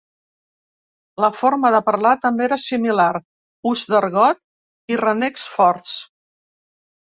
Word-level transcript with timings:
La 1.25 1.27
forma 1.41 1.69
de 1.75 1.81
parlar 1.89 2.13
també 2.23 2.43
era 2.45 2.57
similar: 2.63 3.09
ús 3.73 3.85
d'argot 3.93 4.43
i 4.95 4.99
renecs 5.05 5.47
forts. 5.59 5.95